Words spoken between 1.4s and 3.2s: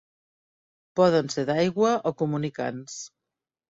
d'aigua o comunicants.